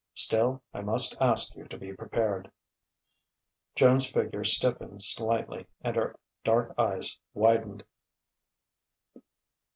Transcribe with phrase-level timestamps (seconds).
[0.15, 2.49] "Still, I must ask you to be prepared."
[3.75, 7.83] Joan's figure stiffened slightly, and her dark eyes widened.